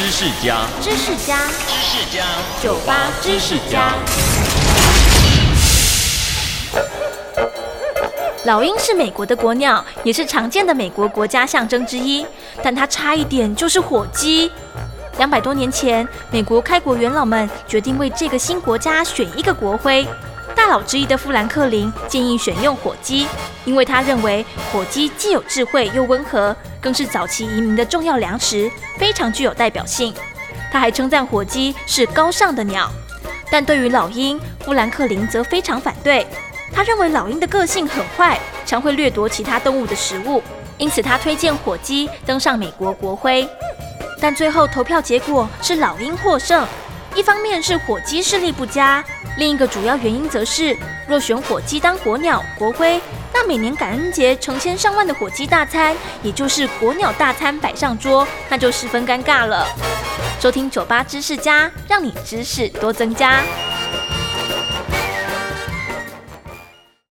[0.00, 1.36] 知识家，知识家，
[1.68, 2.24] 知识家，
[2.62, 3.92] 酒吧知识家。
[8.46, 12.26] 老鹰是美国的国鸟，也是常见的美国国家象征之一，
[12.62, 14.50] 但它差一点就是火鸡。
[15.18, 20.06] 两百多年前，美国开国元老们决定为这个新国家选一个国徽。
[20.60, 23.26] 大佬之一的富兰克林建议选用火鸡，
[23.64, 30.14] 因为他认为火鸡既有智慧又温和，更是早期移民的重要粮食，非常具有代表性。
[30.70, 32.90] 他还称赞火鸡是高尚的鸟。
[33.50, 36.26] 但对于老鹰，富兰克林则非常反对。
[36.70, 40.42] 他认为老鹰的个性很坏，常会掠夺其他动物的食物，
[40.76, 43.48] 因此他推荐火鸡登上美国国徽。
[44.20, 46.66] 但最后投票结果是老鹰获胜。
[47.16, 49.04] 一方面是火鸡视力不佳，
[49.36, 50.76] 另一个主要原因则是，
[51.08, 53.00] 若选火鸡当国鸟国徽，
[53.34, 59.66] 那每年感恩节成千上万的火鸡大餐，也就是国鸟大餐摆上桌，那就十分尴尬了。
[60.38, 63.42] 收听酒吧知识家，让你知识多增加。